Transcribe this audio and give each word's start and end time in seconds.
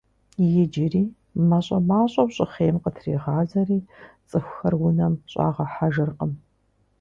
Иджыри 0.61 1.03
мащӏэ-мащӏэу 1.49 2.31
щӏыхъейм 2.35 2.77
къытрегъазэри, 2.83 3.79
цӀыхухэр 4.29 4.73
унэм 4.87 5.13
щӀагъэхьэжыркъым. 5.31 6.31